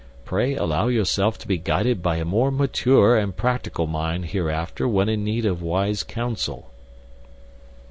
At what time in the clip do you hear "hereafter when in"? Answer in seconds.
4.31-5.23